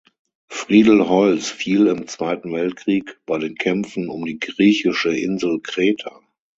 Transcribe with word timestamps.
Friedel 0.49 1.07
Holz 1.09 1.51
fiel 1.51 1.85
im 1.85 2.07
Zweiten 2.07 2.51
Weltkrieg 2.53 3.19
bei 3.27 3.37
den 3.37 3.53
Kämpfen 3.53 4.09
um 4.09 4.25
die 4.25 4.39
griechische 4.39 5.15
Insel 5.15 5.59
Kreta. 5.61 6.23